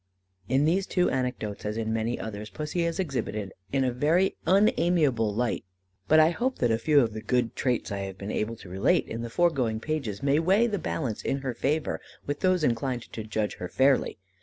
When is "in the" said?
9.07-9.29